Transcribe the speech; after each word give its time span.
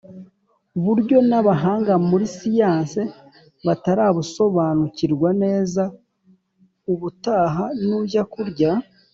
Buryo 0.83 1.17
n 1.29 1.31
abahanga 1.39 1.93
muri 2.09 2.25
siyansi 2.35 3.01
batarabusobanukirwa 3.65 5.29
neza 5.43 5.83
ubutaha 6.91 7.65
nujya 7.85 8.23
kurya 8.33 8.71